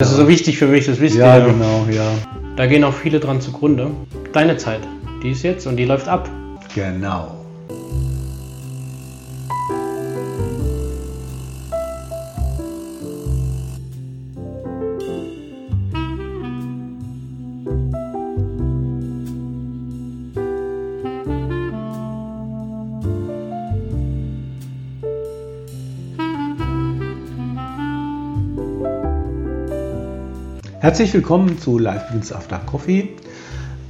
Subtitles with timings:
[0.00, 1.46] Das ist so wichtig für mich, das wisst Ja, ihr.
[1.46, 2.08] genau, ja.
[2.54, 3.90] Da gehen auch viele dran zugrunde.
[4.32, 4.78] Deine Zeit,
[5.24, 6.30] die ist jetzt und die läuft ab.
[6.72, 7.37] Genau.
[30.88, 33.10] Herzlich willkommen zu Live Beans After Coffee.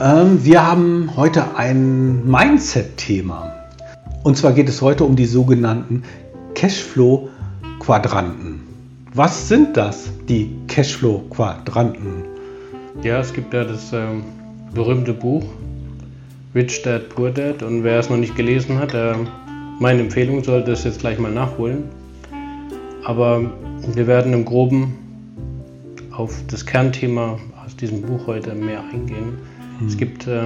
[0.01, 3.52] Ähm, wir haben heute ein Mindset-Thema.
[4.25, 6.03] Und zwar geht es heute um die sogenannten
[6.55, 8.62] Cashflow-Quadranten.
[9.15, 12.25] Was sind das, die Cashflow-Quadranten?
[13.05, 14.25] Ja, es gibt ja das ähm,
[14.75, 15.45] berühmte Buch
[16.53, 19.15] Rich Dad Poor Dad und wer es noch nicht gelesen hat, äh,
[19.78, 21.84] meine Empfehlung sollte es jetzt gleich mal nachholen.
[23.05, 23.53] Aber
[23.95, 25.08] wir werden im Groben
[26.19, 29.39] auf das Kernthema aus diesem Buch heute mehr eingehen.
[29.87, 30.42] Es gibt, äh,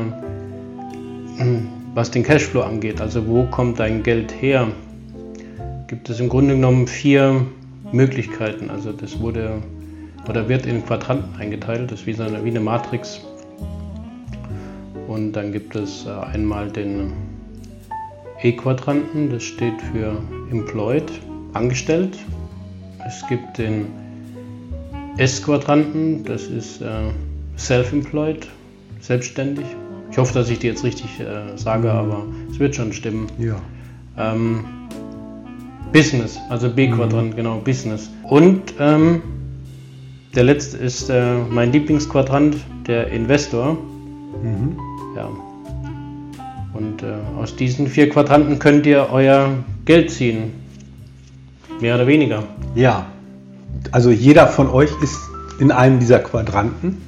[1.94, 4.68] was den Cashflow angeht, also wo kommt dein Geld her,
[5.88, 7.46] gibt es im Grunde genommen vier
[7.90, 8.68] Möglichkeiten.
[8.68, 9.62] Also das wurde
[10.28, 13.22] oder wird in Quadranten eingeteilt, das ist wie, so eine, wie eine Matrix.
[15.08, 17.14] Und dann gibt es äh, einmal den
[18.42, 21.10] E-Quadranten, das steht für Employed,
[21.54, 22.18] angestellt.
[23.06, 23.86] Es gibt den
[25.18, 26.86] S-Quadranten, das ist äh,
[27.58, 28.48] Self-Employed,
[29.00, 29.66] selbstständig.
[30.10, 33.26] Ich hoffe, dass ich die jetzt richtig äh, sage, aber es wird schon stimmen.
[33.38, 33.60] Ja.
[34.18, 34.64] Ähm,
[35.92, 38.10] Business, also B-Quadrant, genau, Business.
[38.24, 39.22] Und ähm,
[40.34, 43.76] der letzte ist äh, mein Lieblingsquadrant, der Investor.
[44.42, 44.78] Mhm.
[45.14, 45.28] Ja.
[46.72, 49.50] Und äh, aus diesen vier Quadranten könnt ihr euer
[49.84, 50.52] Geld ziehen.
[51.80, 52.44] Mehr oder weniger.
[52.74, 53.06] Ja,
[53.90, 55.18] also jeder von euch ist
[55.58, 57.02] in einem dieser Quadranten.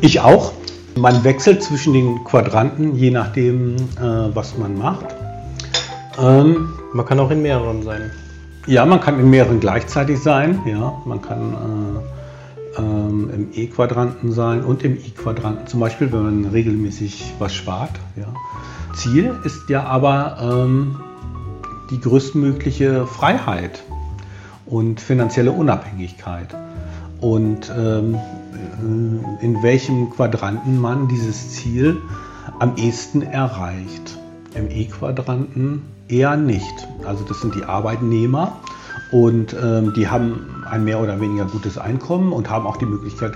[0.00, 0.52] Ich auch.
[0.94, 5.06] Man wechselt zwischen den Quadranten, je nachdem, äh, was man macht.
[6.20, 8.10] Ähm, Man kann auch in mehreren sein.
[8.66, 10.60] ja, man kann in mehreren gleichzeitig sein.
[10.66, 12.02] Ja, man kann
[12.76, 17.92] äh, ähm, im E-Quadranten sein und im I-Quadranten, zum Beispiel, wenn man regelmäßig was spart.
[18.16, 18.26] Ja.
[18.94, 20.96] Ziel ist ja aber ähm,
[21.90, 23.82] die größtmögliche Freiheit
[24.66, 26.54] und finanzielle Unabhängigkeit.
[27.20, 31.98] Und ähm, äh, in welchem Quadranten man dieses Ziel
[32.58, 34.18] am ehesten erreicht.
[34.54, 36.88] Im E-Quadranten eher nicht.
[37.04, 38.56] Also das sind die Arbeitnehmer
[39.10, 43.32] und ähm, die haben ein mehr oder weniger gutes Einkommen und haben auch die Möglichkeit,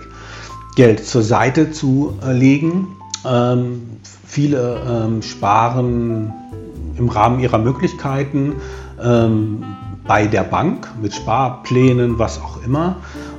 [0.75, 2.89] Geld zur Seite zu äh, legen.
[3.25, 3.83] Ähm,
[4.27, 6.33] viele ähm, sparen
[6.99, 8.55] im Rahmen ihrer Möglichkeiten
[9.03, 9.65] ähm,
[10.07, 12.97] bei der Bank mit Sparplänen, was auch immer.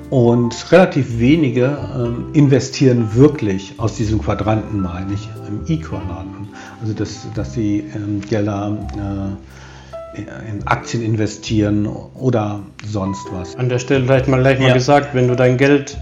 [0.09, 6.47] Und relativ wenige ähm, investieren wirklich aus diesem Quadranten, meine ich, im I-Quadranten.
[6.81, 10.19] Also dass, dass sie ähm, Gelder äh,
[10.49, 13.55] in Aktien investieren oder sonst was.
[13.55, 14.73] An der Stelle vielleicht mal gleich mal Ja.
[14.73, 15.97] gesagt, wenn du dein Geld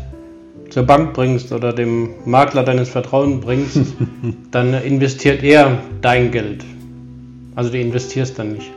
[0.69, 3.79] zur Bank bringst oder dem Makler deines Vertrauens bringst,
[4.51, 6.63] dann investiert er dein Geld.
[7.55, 8.71] Also du investierst dann nicht.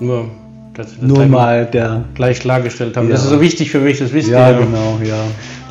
[0.00, 0.26] Nur,
[0.74, 2.04] dass wir das Nur gleich mal der.
[2.14, 3.06] gleich klargestellt haben.
[3.08, 3.12] Ja.
[3.14, 4.58] Das ist so wichtig für mich, das wisst Ja, ihr.
[4.58, 5.16] genau, ja.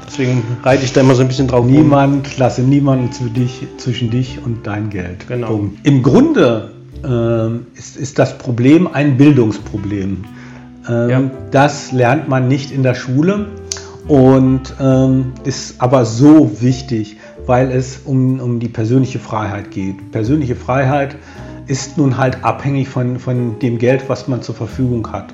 [0.07, 1.65] Deswegen reite ich da immer so ein bisschen drauf.
[1.65, 5.27] Niemand, lasse niemanden zu dich, zwischen dich und dein Geld.
[5.27, 5.47] Genau.
[5.47, 5.85] Punkt.
[5.85, 6.71] Im Grunde
[7.03, 10.23] ähm, ist, ist das Problem ein Bildungsproblem.
[10.87, 11.21] Ähm, Ja.
[11.51, 13.47] Das lernt man nicht in der Schule
[14.07, 20.11] und ähm, ist aber so wichtig, weil es um, um die persönliche Freiheit geht.
[20.11, 21.15] Persönliche Freiheit
[21.67, 25.27] ist nun halt abhängig von, von dem Geld, was man zur Verfügung hat.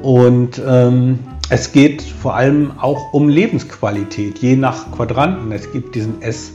[0.00, 1.20] Und ähm,
[1.50, 5.50] es geht vor allem auch um Lebensqualität, je nach Quadranten.
[5.52, 6.52] Es gibt diesen S,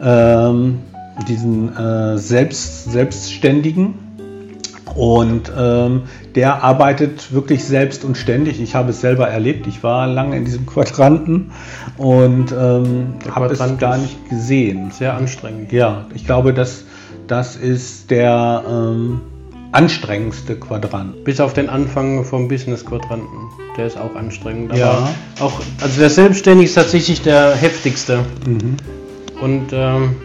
[0.00, 0.78] ähm,
[1.28, 3.94] diesen äh, Selbst, Selbstständigen
[4.94, 6.02] und ähm,
[6.34, 8.60] der arbeitet wirklich selbst und ständig.
[8.60, 9.66] Ich habe es selber erlebt.
[9.66, 11.52] Ich war lange in diesem Quadranten
[11.96, 14.90] und ähm, habe es gar nicht gesehen.
[14.90, 15.72] Sehr anstrengend.
[15.72, 16.84] Ja, ich glaube, das,
[17.26, 19.20] das ist der ähm,
[19.72, 21.24] anstrengendste Quadrant.
[21.24, 23.50] Bis auf den Anfang vom Business-Quadranten.
[23.76, 24.70] Der ist auch anstrengend.
[24.72, 25.08] Aber Ja.
[25.40, 28.20] auch, also der Selbstständige ist tatsächlich der heftigste.
[28.46, 28.76] Mhm.
[29.40, 30.16] Und ähm,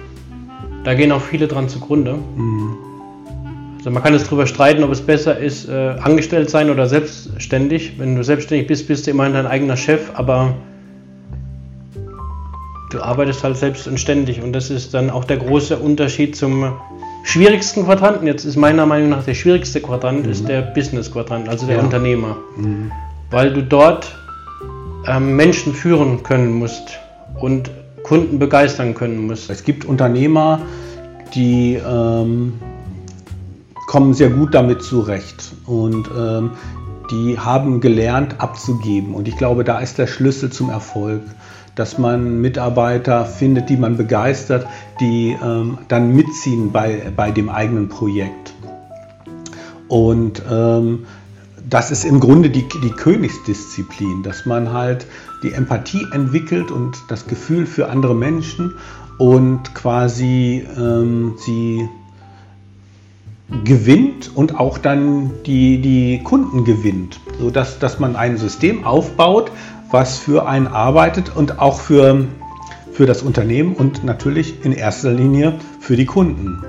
[0.83, 2.15] da gehen auch viele dran zugrunde.
[2.35, 2.75] Mhm.
[3.77, 7.93] Also man kann es darüber streiten, ob es besser ist, äh, angestellt sein oder selbstständig.
[7.97, 10.55] Wenn du selbstständig bist, bist du immerhin dein eigener Chef, aber
[12.93, 14.41] du arbeitest halt selbst und ständig.
[14.41, 16.73] Und das ist dann auch der große Unterschied zum
[17.23, 18.27] schwierigsten Quadranten.
[18.27, 21.81] Jetzt ist meiner Meinung nach der schwierigste Quadrant ist der Business-Quadrant, also der Ja.
[21.81, 22.37] Unternehmer.
[22.55, 22.91] Mhm.
[23.31, 24.15] Weil du dort
[25.07, 26.99] ähm, Menschen führen können musst
[27.39, 27.71] und
[28.03, 29.49] Kunden begeistern können musst.
[29.49, 30.59] Es gibt Unternehmer,
[31.33, 32.53] die ähm,
[33.87, 36.51] kommen sehr gut damit zurecht und ähm,
[37.11, 39.13] die haben gelernt abzugeben.
[39.13, 41.21] Und ich glaube, da ist der Schlüssel zum Erfolg,
[41.75, 44.67] dass man Mitarbeiter findet, die man begeistert,
[44.99, 48.53] die ähm, dann mitziehen bei, bei dem eigenen Projekt.
[49.87, 51.05] Und ähm,
[51.69, 55.07] das ist im Grunde die, die Königsdisziplin, dass man halt
[55.41, 58.75] die Empathie entwickelt und das Gefühl für andere Menschen
[59.17, 61.87] und quasi ähm, sie
[63.63, 69.51] gewinnt und auch dann die, die Kunden gewinnt, sodass dass man ein System aufbaut,
[69.93, 72.25] was für einen arbeitet und auch für,
[72.91, 76.63] für das Unternehmen und natürlich in erster Linie für die Kunden.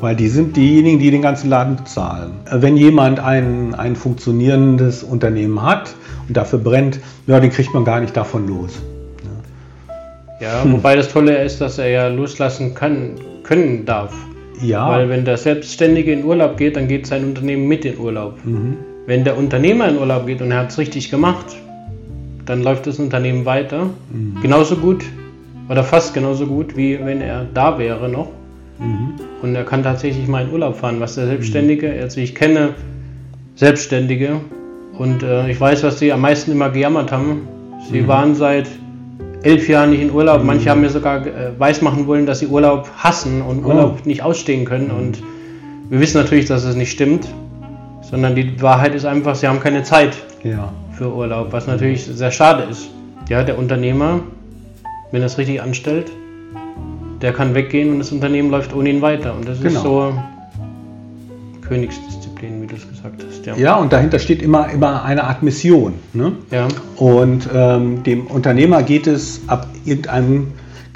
[0.00, 2.34] Weil die sind diejenigen, die den ganzen Laden bezahlen.
[2.48, 5.96] Wenn jemand ein, ein funktionierendes Unternehmen hat
[6.28, 8.80] und dafür brennt, ja, den kriegt man gar nicht davon los.
[10.40, 14.14] Ja, wobei das Tolle ist, dass er ja loslassen kann, können darf.
[14.62, 14.88] Ja.
[14.88, 18.38] Weil wenn der Selbstständige in Urlaub geht, dann geht sein Unternehmen mit in Urlaub.
[18.44, 18.76] Mhm.
[19.06, 21.56] Wenn der Unternehmer in Urlaub geht und er hat es richtig gemacht,
[22.48, 23.90] dann läuft das Unternehmen weiter.
[24.10, 24.40] Mhm.
[24.40, 25.04] Genauso gut
[25.68, 28.28] oder fast genauso gut, wie wenn er da wäre noch.
[28.78, 29.14] Mhm.
[29.42, 32.00] Und er kann tatsächlich mal in Urlaub fahren, was der Selbstständige, mhm.
[32.00, 32.70] also ich kenne
[33.54, 34.40] Selbstständige
[34.98, 37.48] und äh, ich weiß, was sie am meisten immer gejammert haben.
[37.90, 38.08] Sie mhm.
[38.08, 38.66] waren seit
[39.42, 40.42] elf Jahren nicht in Urlaub.
[40.42, 40.70] Manche mhm.
[40.70, 43.68] haben mir sogar äh, weismachen wollen, dass sie Urlaub hassen und oh.
[43.68, 44.08] Urlaub oh.
[44.08, 44.90] nicht ausstehen können.
[44.90, 45.22] Und
[45.90, 47.28] wir wissen natürlich, dass es nicht stimmt,
[48.00, 50.72] sondern die Wahrheit ist einfach, sie haben keine Zeit ja.
[50.98, 52.90] Für Urlaub, was natürlich sehr schade ist.
[53.28, 54.20] Ja, der Unternehmer,
[55.12, 56.10] wenn er es richtig anstellt,
[57.22, 59.34] der kann weggehen und das Unternehmen läuft ohne ihn weiter.
[59.34, 59.76] Und das genau.
[59.76, 60.12] ist so
[61.62, 63.46] Königsdisziplin, wie du es gesagt hast.
[63.46, 63.56] Ja.
[63.56, 65.94] ja, und dahinter steht immer, immer eine Art Mission.
[66.12, 66.32] Ne?
[66.50, 66.66] Ja.
[66.96, 70.48] Und ähm, dem Unternehmer geht es ab irgendeinem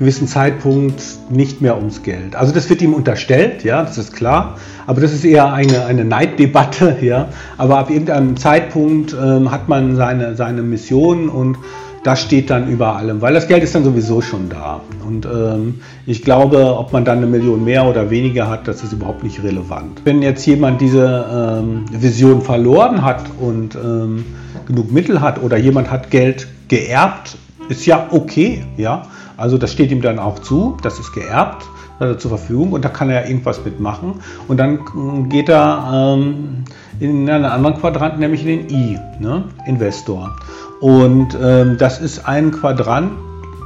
[0.02, 1.00] gewissen Zeitpunkt
[1.30, 2.34] nicht mehr ums Geld.
[2.34, 4.56] Also das wird ihm unterstellt, ja, das ist klar,
[4.86, 7.28] aber das ist eher eine, eine Neiddebatte, ja.
[7.56, 11.56] Aber ab irgendeinem Zeitpunkt ähm, hat man seine, seine Mission und
[12.02, 14.80] das steht dann über allem, weil das Geld ist dann sowieso schon da.
[15.06, 18.92] Und ähm, ich glaube, ob man dann eine Million mehr oder weniger hat, das ist
[18.92, 20.00] überhaupt nicht relevant.
[20.02, 24.24] Wenn jetzt jemand diese ähm, Vision verloren hat und ähm,
[24.66, 27.36] genug Mittel hat oder jemand hat Geld geerbt,
[27.68, 29.06] ist ja okay, ja.
[29.42, 31.64] Also das steht ihm dann auch zu, das ist geerbt,
[31.98, 34.20] er zur Verfügung und da kann er irgendwas mitmachen.
[34.46, 36.62] Und dann ähm, geht er ähm,
[37.00, 39.42] in einen anderen Quadranten, nämlich in den I, ne?
[39.66, 40.36] Investor.
[40.80, 43.10] Und ähm, das ist ein Quadrant,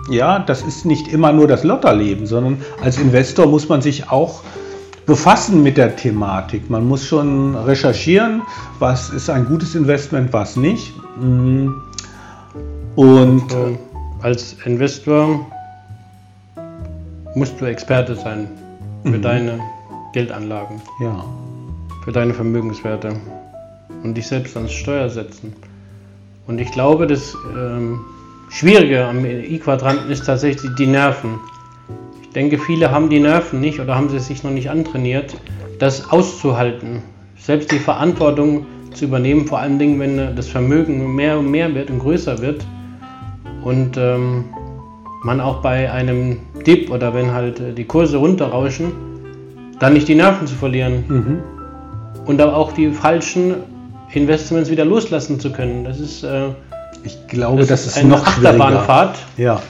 [0.09, 4.41] ja, das ist nicht immer nur das Lotterleben, sondern als Investor muss man sich auch
[5.05, 6.71] befassen mit der Thematik.
[6.71, 8.41] Man muss schon recherchieren,
[8.79, 10.95] was ist ein gutes Investment, was nicht.
[11.21, 11.69] Mm.
[12.95, 13.77] Und äh,
[14.23, 15.47] als Investor
[17.37, 18.49] musst du Experte sein
[19.03, 19.23] für mhm.
[19.23, 19.61] deine
[20.15, 21.23] Geldanlagen, ja.
[22.03, 23.15] für deine Vermögenswerte
[24.03, 25.53] und dich selbst ans Steuer setzen.
[26.47, 28.01] Und ich glaube, das ähm,
[28.49, 31.39] Schwierige am I-Quadranten ist tatsächlich die Nerven.
[32.23, 35.37] Ich denke, viele haben die Nerven nicht oder haben sie sich noch nicht antrainiert,
[35.79, 37.03] das auszuhalten.
[37.37, 41.91] Selbst die Verantwortung zu übernehmen, vor allen Dingen, wenn das Vermögen mehr und mehr wird
[41.91, 42.65] und größer wird.
[43.63, 44.45] Und ähm,
[45.23, 48.93] man auch bei einem Dip oder wenn halt äh, die Kurse runterrauschen,
[49.79, 51.05] dann nicht die Nerven zu verlieren.
[51.09, 51.39] Mhm.
[52.27, 53.55] Und auch die falschen
[54.13, 55.85] Investments wieder loslassen zu können.
[55.85, 56.49] Das ist, äh,
[57.05, 59.19] ich glaube, das, das ist, eine noch Achterbahnfahrt.
[59.37, 59.63] Ja.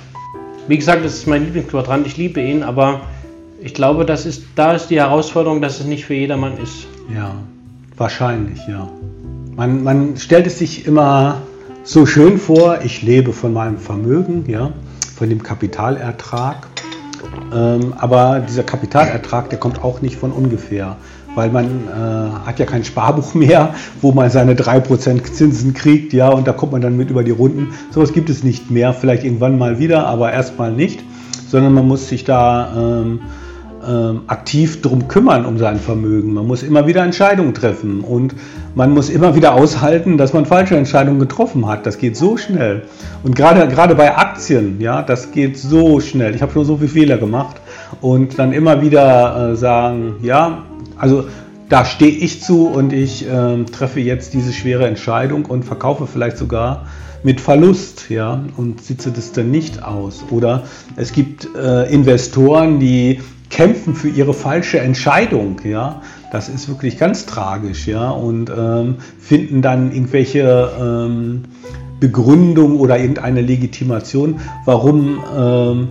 [0.68, 2.06] Wie gesagt, das ist mein Lieblingsquadrant.
[2.06, 3.02] Ich liebe ihn, aber
[3.60, 6.86] ich glaube, das ist, da ist die Herausforderung, dass es nicht für jedermann ist.
[7.14, 7.34] Ja,
[7.96, 8.88] wahrscheinlich, ja.
[9.54, 11.42] Man, man stellt es sich immer
[11.82, 14.72] so schön vor, ich lebe von meinem Vermögen, ja,
[15.16, 16.66] von dem Kapitalertrag.
[17.52, 20.96] Ähm, aber dieser Kapitalertrag, der kommt auch nicht von ungefähr
[21.36, 26.30] weil man äh, hat ja kein Sparbuch mehr, wo man seine 3% Zinsen kriegt, ja,
[26.30, 27.74] und da kommt man dann mit über die Runden.
[27.92, 31.04] Sowas gibt es nicht mehr, vielleicht irgendwann mal wieder, aber erstmal nicht,
[31.46, 33.20] sondern man muss sich da ähm,
[33.88, 36.34] ähm, aktiv darum kümmern, um sein Vermögen.
[36.34, 38.34] Man muss immer wieder Entscheidungen treffen und
[38.74, 41.86] man muss immer wieder aushalten, dass man falsche Entscheidungen getroffen hat.
[41.86, 42.82] Das geht so schnell.
[43.22, 46.34] Und gerade, gerade bei Aktien, ja, das geht so schnell.
[46.34, 47.56] Ich habe schon so viele Fehler gemacht
[48.00, 50.64] und dann immer wieder äh, sagen, ja,
[50.98, 51.24] also
[51.68, 56.38] da stehe ich zu und ich äh, treffe jetzt diese schwere Entscheidung und verkaufe vielleicht
[56.38, 56.86] sogar
[57.22, 60.24] mit Verlust, ja, und sitze das dann nicht aus.
[60.30, 60.62] Oder
[60.94, 63.20] es gibt äh, Investoren, die
[63.56, 66.02] kämpfen für ihre falsche Entscheidung, ja.
[66.30, 71.44] Das ist wirklich ganz tragisch, ja, und ähm, finden dann irgendwelche ähm,
[71.98, 75.88] Begründung oder irgendeine Legitimation, warum ähm,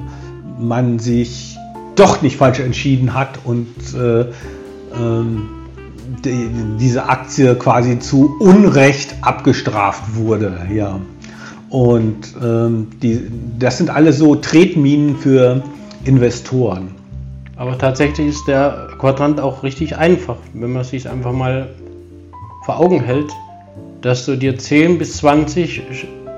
[0.60, 1.58] man sich
[1.96, 4.26] doch nicht falsch entschieden hat und äh,
[4.96, 5.48] ähm,
[6.24, 10.68] die, diese Aktie quasi zu Unrecht abgestraft wurde.
[10.72, 11.00] Ja.
[11.70, 13.24] Und ähm, die,
[13.58, 15.64] das sind alles so Tretminen für
[16.04, 17.05] Investoren.
[17.58, 21.70] Aber tatsächlich ist der Quadrant auch richtig einfach, wenn man sich einfach mal
[22.66, 23.32] vor Augen hält,
[24.02, 25.82] dass du dir 10 bis 20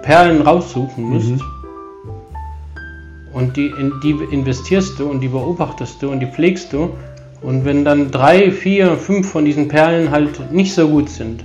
[0.03, 1.29] Perlen raussuchen musst.
[1.29, 1.41] Mhm.
[3.33, 6.91] Und die, in die investierst du und die beobachtest du und die pflegst du.
[7.41, 11.43] Und wenn dann drei, vier, fünf von diesen Perlen halt nicht so gut sind,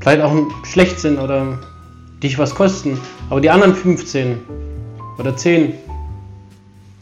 [0.00, 0.32] vielleicht auch
[0.64, 1.58] schlecht sind oder
[2.22, 4.38] dich was kosten, aber die anderen 15
[5.18, 5.74] oder 10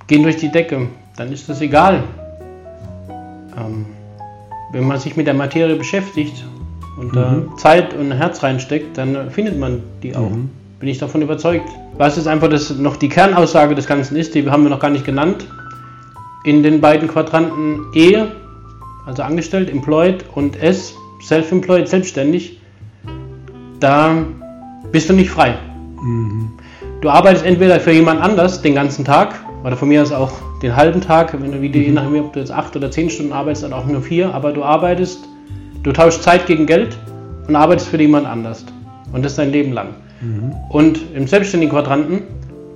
[0.09, 2.05] gehen durch die Decke, dann ist das egal.
[3.59, 3.87] Ähm,
[4.73, 6.45] wenn man sich mit der Materie beschäftigt
[6.99, 7.59] und da mhm.
[7.59, 10.31] Zeit und Herz reinsteckt, dann findet man die auch.
[10.31, 10.51] Mhm.
[10.79, 11.69] Bin ich davon überzeugt.
[11.97, 14.91] Was ist einfach das, noch die Kernaussage des Ganzen ist, die haben wir noch gar
[14.91, 15.45] nicht genannt.
[16.45, 18.25] In den beiden Quadranten E,
[19.05, 20.95] also angestellt, employed und S,
[21.27, 22.61] self-employed, selbstständig,
[23.81, 24.25] da
[24.93, 25.57] bist du nicht frei.
[26.01, 26.51] Mhm.
[27.01, 29.35] Du arbeitest entweder für jemand anders den ganzen Tag
[29.65, 31.95] oder von mir aus auch den halben Tag, wenn du wieder, je mhm.
[31.95, 34.63] nachdem, ob du jetzt acht oder zehn Stunden arbeitest, dann auch nur vier, aber du
[34.63, 35.21] arbeitest,
[35.83, 36.97] du tauschst Zeit gegen Geld
[37.47, 38.65] und arbeitest für jemand anders.
[39.13, 39.89] Und das dein Leben lang.
[40.21, 40.53] Mhm.
[40.69, 42.23] Und im selbstständigen Quadranten,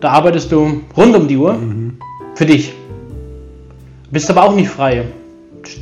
[0.00, 1.98] da arbeitest du rund um die Uhr mhm.
[2.34, 2.72] für dich.
[4.10, 5.04] Bist aber auch nicht frei.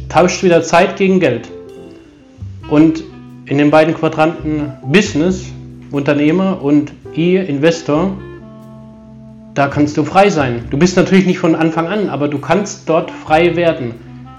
[0.09, 1.49] Tauscht wieder Zeit gegen Geld.
[2.69, 3.03] Und
[3.47, 5.47] in den beiden Quadranten Business,
[5.91, 8.13] Unternehmer und I, Investor,
[9.55, 10.65] da kannst du frei sein.
[10.71, 13.95] Du bist natürlich nicht von Anfang an, aber du kannst dort frei werden.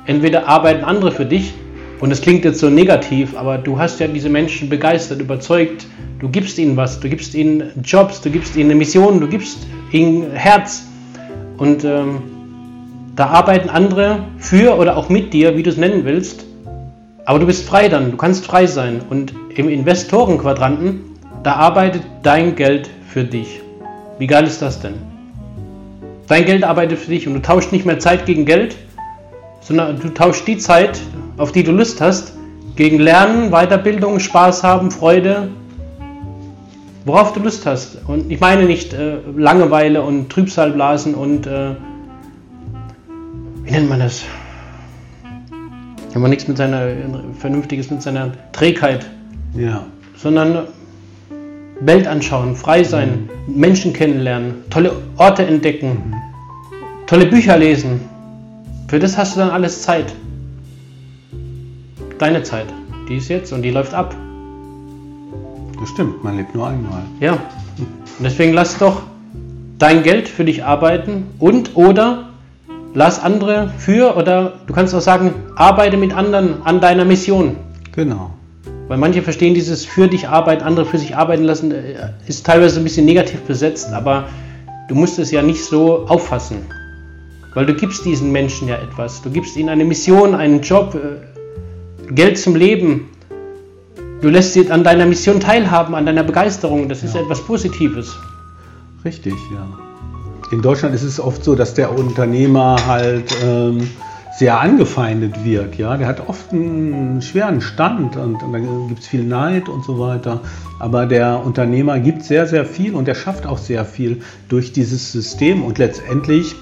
[0.05, 1.53] Entweder arbeiten andere für dich,
[2.01, 5.85] und es klingt jetzt so negativ, aber du hast ja diese Menschen begeistert, überzeugt,
[6.17, 9.67] du gibst ihnen was, du gibst ihnen Jobs, du gibst ihnen eine Mission, du gibst
[9.91, 10.87] ihnen Herz.
[11.57, 12.23] Und ähm,
[13.15, 16.43] da arbeiten andere für oder auch mit dir, wie du es nennen willst.
[17.25, 19.01] Aber du bist frei dann, du kannst frei sein.
[19.07, 21.01] Und im Investorenquadranten,
[21.43, 23.60] da arbeitet dein Geld für dich.
[24.21, 24.93] Wie geil ist das denn?
[26.27, 28.77] Dein Geld arbeitet für dich und du tauschst nicht mehr Zeit gegen Geld,
[29.61, 31.01] sondern du tauschst die Zeit,
[31.37, 32.33] auf die du Lust hast,
[32.75, 35.49] gegen Lernen, Weiterbildung, Spaß haben, Freude,
[37.03, 37.97] worauf du Lust hast.
[38.07, 41.71] Und ich meine nicht äh, Langeweile und Trübsalblasen und äh,
[43.63, 44.23] wie nennt man das?
[46.13, 46.89] Wenn man nichts mit seiner
[47.39, 49.03] Vernünftiges mit seiner Trägheit.
[49.55, 49.87] Ja.
[50.15, 50.67] Sondern
[51.81, 53.59] Welt anschauen, frei sein, mhm.
[53.59, 56.15] Menschen kennenlernen, tolle Orte entdecken, mhm.
[57.07, 58.01] tolle Bücher lesen.
[58.87, 60.13] Für das hast du dann alles Zeit
[62.21, 62.67] deine Zeit.
[63.09, 64.15] Die ist jetzt und die läuft ab.
[65.79, 67.01] Das stimmt, man lebt nur einmal.
[67.19, 67.33] Ja.
[67.33, 69.01] Und deswegen lass doch
[69.79, 72.29] dein Geld für dich arbeiten und oder
[72.93, 77.55] lass andere für oder du kannst auch sagen, arbeite mit anderen an deiner Mission.
[77.95, 78.31] Genau.
[78.91, 82.77] Weil manche verstehen dieses für dich arbeiten, andere für sich arbeiten lassen, äh, ist teilweise
[82.77, 84.27] ein bisschen negativ besetzt, aber
[84.89, 86.57] du musst es ja nicht so auffassen.
[87.53, 89.21] Weil du gibst diesen Menschen ja etwas.
[89.21, 93.07] Du gibst ihnen eine Mission, einen Job, äh, Geld zum Leben.
[94.19, 96.89] Du lässt sie an deiner Mission teilhaben, an deiner Begeisterung.
[96.89, 97.21] Das ist ja.
[97.21, 98.13] etwas Positives.
[99.05, 99.69] Richtig, ja.
[100.51, 103.89] In Deutschland ist es oft so, dass der Unternehmer halt ähm,
[104.37, 105.75] sehr angefeindet wird.
[105.75, 105.97] Ja?
[105.97, 109.99] Der hat oft einen schweren Stand und, und dann gibt es viel Neid und so
[109.99, 110.41] weiter.
[110.79, 115.11] Aber der Unternehmer gibt sehr, sehr viel und er schafft auch sehr viel durch dieses
[115.11, 116.55] System und letztendlich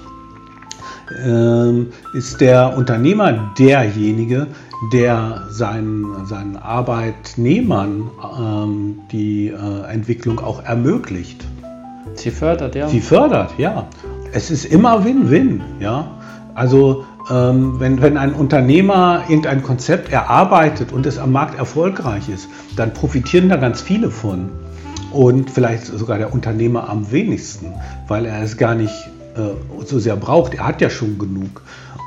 [1.24, 4.46] ähm, ist der Unternehmer derjenige,
[4.92, 11.44] der seinen, seinen Arbeitnehmern ähm, die äh, Entwicklung auch ermöglicht.
[12.14, 12.88] Sie fördert, ja.
[12.88, 13.86] Sie fördert, ja.
[14.32, 16.06] Es ist immer Win-Win, ja.
[16.54, 22.92] Also wenn, wenn ein Unternehmer irgendein Konzept erarbeitet und es am Markt erfolgreich ist, dann
[22.92, 24.48] profitieren da ganz viele von.
[25.12, 27.72] Und vielleicht sogar der Unternehmer am wenigsten,
[28.08, 28.94] weil er es gar nicht
[29.36, 30.54] äh, so sehr braucht.
[30.54, 31.62] Er hat ja schon genug.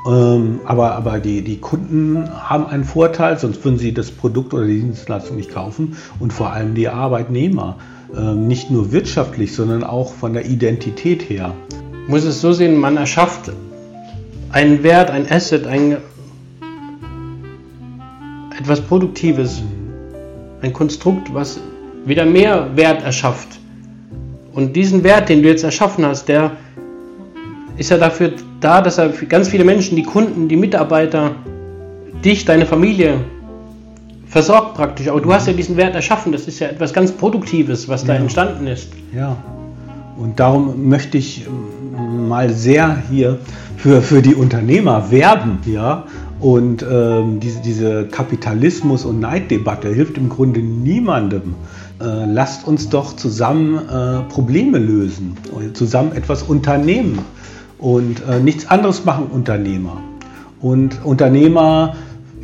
[0.06, 4.66] Ähm, aber aber die, die Kunden haben einen Vorteil, sonst würden sie das Produkt oder
[4.66, 5.96] die Dienstleistung nicht kaufen.
[6.18, 7.76] Und vor allem die Arbeitnehmer.
[8.16, 11.54] Ähm, nicht nur wirtschaftlich, sondern auch von der Identität her.
[12.06, 13.50] Muss es so sehen, man erschafft
[14.54, 15.96] einen Wert, ein Asset, ein,
[18.58, 19.62] etwas Produktives,
[20.62, 21.58] ein Konstrukt, was
[22.06, 23.48] wieder mehr Wert erschafft.
[24.54, 26.52] Und diesen Wert, den du jetzt erschaffen hast, der
[27.76, 31.32] ist ja dafür da, dass er ganz viele Menschen, die Kunden, die Mitarbeiter,
[32.24, 33.18] dich, deine Familie
[34.28, 35.08] versorgt praktisch.
[35.08, 36.30] Aber du hast ja diesen Wert erschaffen.
[36.30, 38.20] Das ist ja etwas ganz Produktives, was da Ja.
[38.20, 38.92] entstanden ist.
[39.12, 39.36] Ja.
[40.16, 43.38] Und darum möchte ich ähm, mal sehr hier
[43.76, 46.04] für, für die Unternehmer werben, ja.
[46.40, 51.54] Und ähm, diese, diese Kapitalismus- und Neiddebatte hilft im Grunde niemandem.
[52.00, 55.36] Äh, lasst uns doch zusammen äh, Probleme lösen,
[55.74, 57.20] zusammen etwas unternehmen
[57.78, 60.02] und äh, nichts anderes machen Unternehmer.
[60.60, 61.94] Und Unternehmer,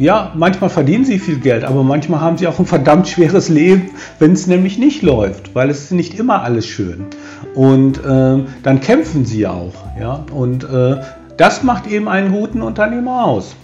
[0.00, 3.90] ja, manchmal verdienen sie viel Geld, aber manchmal haben sie auch ein verdammt schweres Leben,
[4.19, 7.04] wenn es nämlich nicht läuft, weil es ist nicht immer alles schön.
[7.54, 9.75] Und ähm, dann kämpfen sie auch.
[10.00, 10.25] Ja?
[10.33, 10.97] Und äh,
[11.37, 13.54] das macht eben einen guten Unternehmer aus.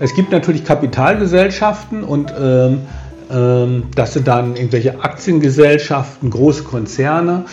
[0.00, 2.80] Es gibt natürlich Kapitalgesellschaften und ähm,
[3.30, 7.44] ähm, das sind dann irgendwelche Aktiengesellschaften, große Konzerne.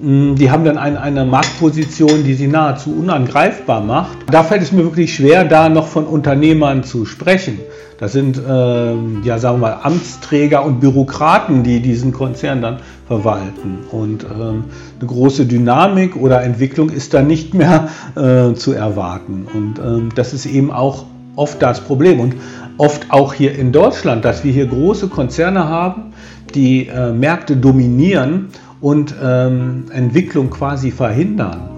[0.00, 4.18] Mm, Die haben dann eine, eine Marktposition, die sie nahezu unangreifbar macht.
[4.30, 7.58] Da fällt es mir wirklich schwer, da noch von Unternehmern zu sprechen.
[7.98, 13.78] Das sind, ähm, ja, sagen wir mal, Amtsträger und Bürokraten, die diesen Konzern dann verwalten.
[13.90, 14.64] Und ähm,
[15.00, 19.46] eine große Dynamik oder Entwicklung ist da nicht mehr äh, zu erwarten.
[19.52, 22.20] Und ähm, das ist eben auch oft das Problem.
[22.20, 22.34] Und
[22.76, 26.12] oft auch hier in Deutschland, dass wir hier große Konzerne haben,
[26.54, 28.48] die äh, Märkte dominieren
[28.80, 31.70] und ähm, Entwicklung quasi verhindern.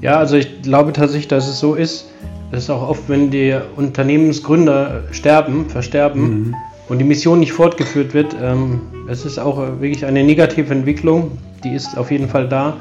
[0.00, 2.06] Ja, also ich glaube tatsächlich, dass es so ist,
[2.52, 6.54] dass auch oft, wenn die Unternehmensgründer sterben, versterben
[6.88, 11.74] und die Mission nicht fortgeführt wird, ähm, es ist auch wirklich eine negative Entwicklung, die
[11.74, 12.76] ist auf jeden Fall da,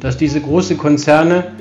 [0.00, 1.52] dass diese großen Konzerne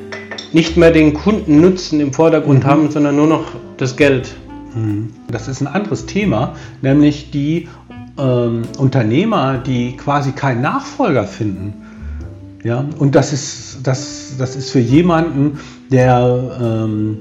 [0.53, 3.45] nicht mehr den Kundennutzen im Vordergrund haben, sondern nur noch
[3.77, 4.36] das Geld.
[5.31, 7.67] Das ist ein anderes Thema, nämlich die
[8.17, 11.74] ähm, Unternehmer, die quasi keinen Nachfolger finden.
[12.63, 15.59] Ja, und das ist, das, das ist für jemanden,
[15.91, 17.19] der ähm,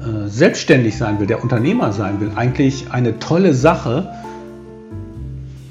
[0.00, 4.10] äh, selbstständig sein will, der Unternehmer sein will, eigentlich eine tolle Sache,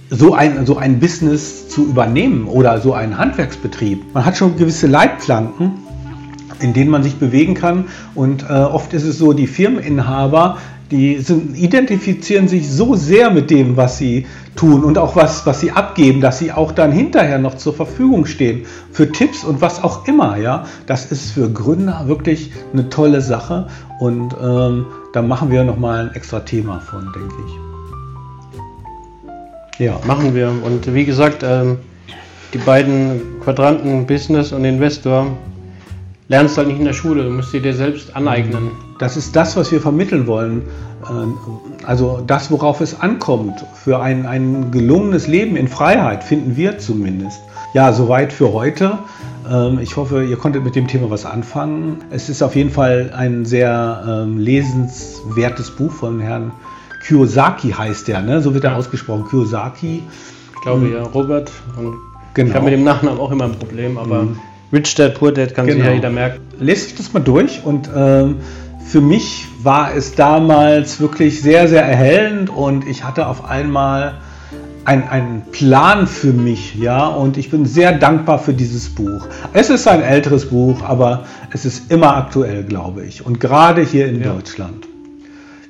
[0.09, 4.13] so ein, so ein Business zu übernehmen oder so einen Handwerksbetrieb.
[4.13, 5.73] Man hat schon gewisse Leitplanken,
[6.59, 7.85] in denen man sich bewegen kann.
[8.15, 10.57] Und äh, oft ist es so, die Firmeninhaber,
[10.93, 15.59] die sind, identifizieren sich so sehr mit dem, was sie tun und auch was, was
[15.59, 19.83] sie abgeben, dass sie auch dann hinterher noch zur Verfügung stehen für Tipps und was
[19.83, 20.37] auch immer.
[20.37, 23.67] Ja, das ist für Gründer wirklich eine tolle Sache
[23.99, 27.53] und ähm, da machen wir noch mal ein extra Thema von, denke ich.
[29.79, 30.49] Ja, Machen wir.
[30.63, 31.79] Und wie gesagt, ähm,
[32.53, 35.25] die beiden Quadranten Business und Investor
[36.27, 38.69] lernst du halt nicht in der Schule, du musst sie dir selbst aneignen.
[39.03, 40.61] Das ist das, was wir vermitteln wollen.
[41.09, 41.33] Ähm,
[41.85, 43.63] Also das, worauf es ankommt.
[43.83, 47.39] Für ein, ein gelungenes Leben in Freiheit, finden wir zumindest.
[47.73, 48.99] Ja, soweit für heute.
[49.51, 51.97] Ähm, Ich hoffe, ihr konntet mit dem Thema was anfangen.
[52.11, 56.51] Es ist auf jeden Fall ein sehr ähm, lesenswertes Buch von Herrn
[57.05, 58.41] Kiyosaki heißt er, ne?
[58.41, 60.03] so wird er ausgesprochen, Kiyosaki.
[60.55, 61.51] Ich glaube ja, Robert.
[61.77, 61.95] Und
[62.35, 62.49] Genau.
[62.49, 64.25] Ich habe mit dem Nachnamen auch immer ein Problem, aber
[64.71, 65.87] Rich Dad, Poor Dad kann sich Genau.
[65.89, 66.39] ja jeder merken.
[66.59, 68.37] lest euch das mal durch und ähm,
[68.85, 74.15] für mich war es damals wirklich sehr, sehr erhellend und ich hatte auf einmal
[74.85, 79.27] ein- einen Plan für mich, ja, und ich bin sehr dankbar für dieses Buch.
[79.53, 84.07] Es ist ein älteres Buch, aber es ist immer aktuell, glaube ich, und gerade hier
[84.07, 84.33] in Ja.
[84.33, 84.87] Deutschland.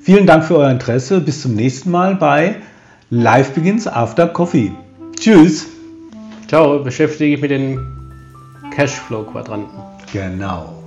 [0.02, 1.22] Vielen Dank für euer Interesse.
[1.22, 2.56] Bis zum nächsten Mal bei
[3.10, 4.72] Live Begins After Coffee.
[5.18, 5.68] Tschüss.
[6.48, 7.80] Ciao, beschäftige ich mit den
[8.76, 9.80] Cashflow-Quadranten.
[10.12, 10.83] Genau.